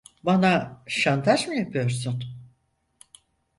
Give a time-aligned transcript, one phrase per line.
[0.23, 2.23] Bana şantaj mı yapıyorsun?